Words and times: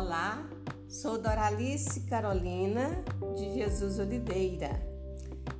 Olá, 0.00 0.42
sou 0.88 1.18
Doralice 1.18 2.00
Carolina 2.08 3.04
de 3.36 3.52
Jesus 3.52 3.98
Oliveira. 3.98 4.80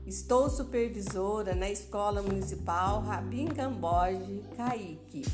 Estou 0.06 0.48
supervisora 0.48 1.54
na 1.54 1.68
Escola 1.68 2.22
Municipal 2.22 3.02
Rabin 3.02 3.48
Camboge 3.48 4.42
Caique. 4.56 5.26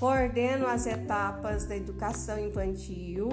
Coordeno 0.00 0.66
as 0.66 0.86
etapas 0.86 1.66
da 1.66 1.76
educação 1.76 2.38
infantil 2.38 3.28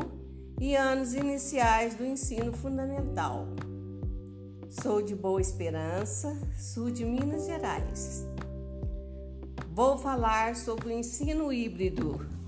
e 0.60 0.76
anos 0.76 1.14
iniciais 1.14 1.96
do 1.96 2.06
ensino 2.06 2.52
fundamental. 2.52 3.48
Sou 4.70 5.02
de 5.02 5.16
Boa 5.16 5.40
Esperança, 5.40 6.38
sul 6.60 6.92
de 6.92 7.06
Minas 7.06 7.46
Gerais. 7.46 8.28
Vou 9.74 9.98
falar 9.98 10.58
sobre 10.58 10.90
o 10.90 10.92
ensino 10.92 11.54
híbrido 11.54 12.41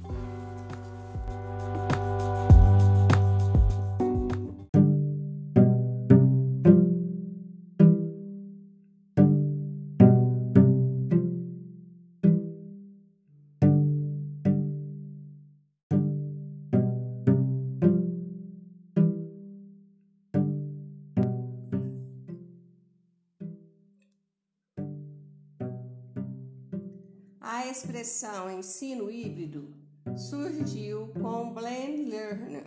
A 27.46 27.68
expressão 27.68 28.50
ensino 28.50 29.12
híbrido 29.12 29.68
surgiu 30.16 31.10
com 31.10 31.54
blend 31.54 32.06
learner, 32.06 32.66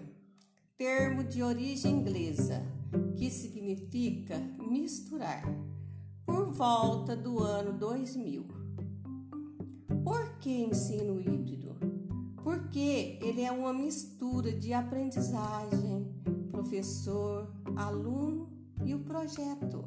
termo 0.77 1.25
de 1.25 1.43
origem 1.43 1.93
inglesa, 1.93 2.63
que 3.17 3.31
significa 3.31 4.39
misturar, 4.59 5.45
por 6.27 6.53
volta 6.53 7.17
do 7.17 7.39
ano 7.39 7.73
2000. 7.73 8.47
Por 10.05 10.39
que 10.41 10.51
ensino 10.51 11.19
híbrido? 11.23 11.75
Porque 12.45 13.19
ele 13.23 13.41
é 13.41 13.51
uma 13.51 13.73
mistura 13.73 14.53
de 14.53 14.75
aprendizagem, 14.75 16.15
professor, 16.51 17.51
aluno 17.75 18.51
e 18.85 18.95
o 18.95 18.99
projeto. 18.99 19.87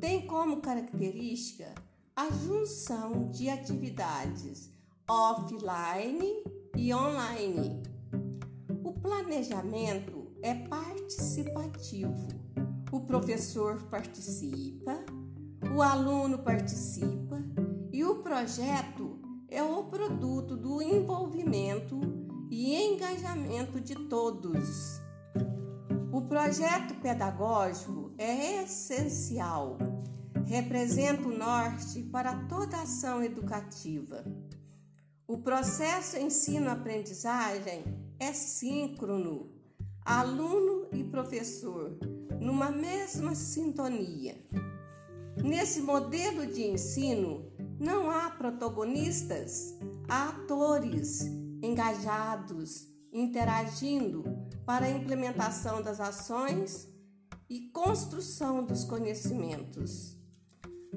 Tem 0.00 0.26
como 0.26 0.62
característica 0.62 1.83
a 2.16 2.30
junção 2.30 3.28
de 3.30 3.48
atividades 3.48 4.70
offline 5.10 6.44
e 6.76 6.94
online. 6.94 7.82
O 8.84 8.92
planejamento 8.92 10.30
é 10.40 10.54
participativo. 10.54 12.28
O 12.92 13.00
professor 13.00 13.82
participa, 13.90 15.04
o 15.74 15.82
aluno 15.82 16.38
participa 16.38 17.42
e 17.92 18.04
o 18.04 18.22
projeto 18.22 19.18
é 19.48 19.62
o 19.62 19.82
produto 19.84 20.56
do 20.56 20.80
envolvimento 20.80 22.00
e 22.48 22.76
engajamento 22.76 23.80
de 23.80 23.96
todos. 24.08 25.00
O 26.12 26.22
projeto 26.22 26.94
pedagógico 27.00 28.12
é 28.16 28.62
essencial 28.62 29.76
representa 30.46 31.28
o 31.28 31.36
norte 31.36 32.02
para 32.02 32.44
toda 32.46 32.82
ação 32.82 33.22
educativa. 33.22 34.24
O 35.26 35.38
processo 35.38 36.18
ensino-aprendizagem 36.18 37.84
é 38.18 38.32
síncrono, 38.32 39.50
aluno 40.04 40.88
e 40.92 41.02
professor, 41.04 41.98
numa 42.40 42.70
mesma 42.70 43.34
sintonia. 43.34 44.36
Nesse 45.42 45.80
modelo 45.80 46.46
de 46.46 46.62
ensino, 46.62 47.50
não 47.80 48.10
há 48.10 48.30
protagonistas, 48.30 49.76
há 50.08 50.28
atores 50.28 51.22
engajados, 51.62 52.86
interagindo 53.12 54.24
para 54.66 54.86
a 54.86 54.90
implementação 54.90 55.82
das 55.82 56.00
ações 56.00 56.88
e 57.48 57.70
construção 57.70 58.64
dos 58.64 58.84
conhecimentos. 58.84 60.13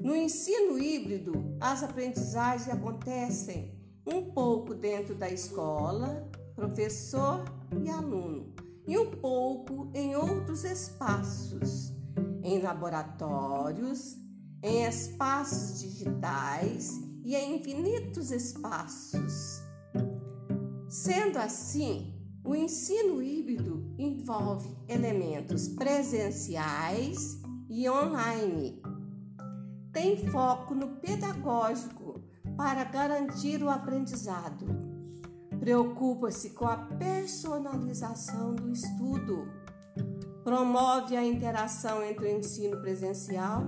No 0.02 0.14
ensino 0.14 0.78
híbrido, 0.78 1.56
as 1.60 1.82
aprendizagens 1.82 2.68
acontecem 2.68 3.74
um 4.06 4.30
pouco 4.30 4.74
dentro 4.74 5.14
da 5.14 5.28
escola, 5.28 6.30
professor 6.54 7.44
e 7.82 7.90
aluno, 7.90 8.54
e 8.86 8.96
um 8.96 9.10
pouco 9.10 9.90
em 9.94 10.14
outros 10.14 10.64
espaços, 10.64 11.92
em 12.42 12.60
laboratórios, 12.60 14.16
em 14.62 14.84
espaços 14.84 15.80
digitais 15.80 16.92
e 17.24 17.34
em 17.34 17.56
infinitos 17.56 18.30
espaços. 18.30 19.62
Sendo 20.88 21.38
assim, 21.38 22.14
o 22.44 22.54
ensino 22.54 23.20
híbrido 23.20 23.94
envolve 23.98 24.74
elementos 24.88 25.68
presenciais 25.68 27.38
e 27.68 27.90
online 27.90 28.80
tem 29.98 30.16
foco 30.28 30.76
no 30.76 30.90
pedagógico 31.00 32.22
para 32.56 32.84
garantir 32.84 33.64
o 33.64 33.68
aprendizado. 33.68 34.64
Preocupa-se 35.58 36.50
com 36.50 36.66
a 36.66 36.76
personalização 36.76 38.54
do 38.54 38.70
estudo. 38.70 39.48
Promove 40.44 41.16
a 41.16 41.24
interação 41.24 42.00
entre 42.00 42.26
o 42.26 42.38
ensino 42.38 42.80
presencial 42.80 43.64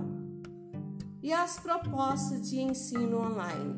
e 1.21 1.33
as 1.33 1.59
propostas 1.59 2.49
de 2.49 2.61
ensino 2.61 3.17
online. 3.17 3.75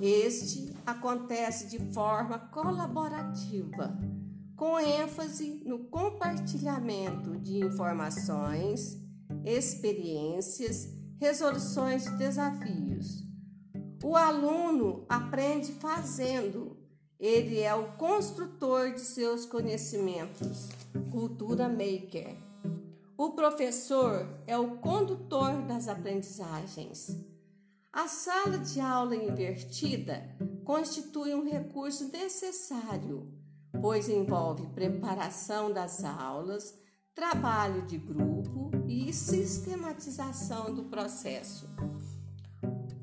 Este 0.00 0.74
acontece 0.84 1.68
de 1.68 1.78
forma 1.94 2.36
colaborativa, 2.36 3.96
com 4.56 4.76
ênfase 4.80 5.62
no 5.64 5.84
compartilhamento 5.84 7.38
de 7.38 7.64
informações, 7.64 9.00
experiências 9.44 11.03
resoluções 11.18 12.04
de 12.04 12.16
desafios. 12.16 13.24
O 14.02 14.16
aluno 14.16 15.04
aprende 15.08 15.72
fazendo, 15.72 16.76
ele 17.18 17.60
é 17.60 17.74
o 17.74 17.92
construtor 17.92 18.92
de 18.92 19.00
seus 19.00 19.46
conhecimentos, 19.46 20.68
cultura 21.10 21.68
maker. 21.68 22.36
O 23.16 23.30
professor 23.30 24.26
é 24.46 24.58
o 24.58 24.76
condutor 24.78 25.62
das 25.62 25.88
aprendizagens. 25.88 27.16
A 27.92 28.08
sala 28.08 28.58
de 28.58 28.80
aula 28.80 29.14
invertida 29.14 30.36
constitui 30.64 31.32
um 31.32 31.48
recurso 31.48 32.10
necessário, 32.10 33.32
pois 33.80 34.08
envolve 34.08 34.66
preparação 34.74 35.72
das 35.72 36.02
aulas, 36.02 36.74
trabalho 37.14 37.86
de 37.86 37.96
grupo 37.96 38.73
sistematização 39.14 40.74
do 40.74 40.84
processo. 40.84 41.70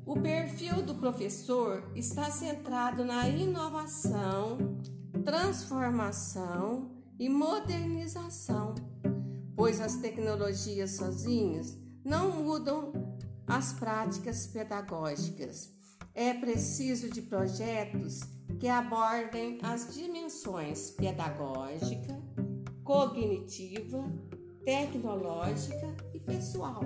O 0.04 0.20
perfil 0.20 0.82
do 0.82 0.94
professor 0.96 1.90
está 1.96 2.30
centrado 2.30 3.02
na 3.02 3.28
inovação, 3.28 4.78
transformação 5.24 6.90
e 7.18 7.30
modernização, 7.30 8.74
pois 9.56 9.80
as 9.80 9.96
tecnologias 9.96 10.96
sozinhas 10.96 11.78
não 12.04 12.30
mudam 12.30 12.92
as 13.46 13.72
práticas 13.72 14.46
pedagógicas. 14.46 15.72
É 16.14 16.34
preciso 16.34 17.08
de 17.08 17.22
projetos 17.22 18.20
que 18.60 18.68
abordem 18.68 19.58
as 19.62 19.94
dimensões 19.94 20.90
pedagógica, 20.90 22.20
cognitiva, 22.84 24.04
tecnológica 24.64 25.94
e 26.14 26.20
pessoal. 26.20 26.82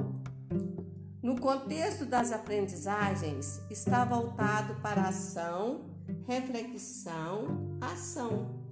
No 1.22 1.40
contexto 1.40 2.06
das 2.06 2.32
aprendizagens, 2.32 3.60
está 3.70 4.04
voltado 4.04 4.80
para 4.80 5.08
ação, 5.08 5.86
reflexão, 6.26 7.76
ação. 7.80 8.64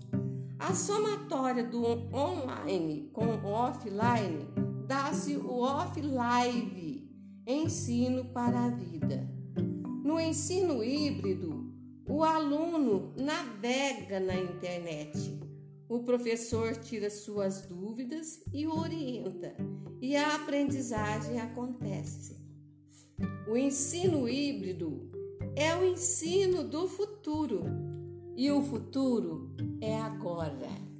A 0.58 0.72
somatória 0.72 1.64
do 1.64 1.84
online 2.14 3.10
com 3.12 3.26
offline 3.44 4.48
dá-se 4.86 5.36
o 5.36 5.60
off-live, 5.60 7.10
ensino 7.46 8.26
para 8.26 8.66
a 8.66 8.68
vida. 8.70 9.28
No 10.04 10.20
ensino 10.20 10.82
híbrido, 10.82 11.74
o 12.08 12.22
aluno 12.22 13.12
navega 13.16 14.20
na 14.20 14.36
internet 14.36 15.40
o 15.94 16.02
professor 16.02 16.74
tira 16.76 17.08
suas 17.08 17.62
dúvidas 17.62 18.42
e 18.52 18.66
orienta, 18.66 19.54
e 20.00 20.16
a 20.16 20.34
aprendizagem 20.34 21.40
acontece. 21.40 22.36
O 23.48 23.56
ensino 23.56 24.28
híbrido 24.28 25.08
é 25.54 25.76
o 25.76 25.84
ensino 25.84 26.64
do 26.64 26.88
futuro. 26.88 27.62
e 28.36 28.50
o 28.50 28.60
futuro 28.62 29.54
é 29.80 29.96
agora. 29.96 30.93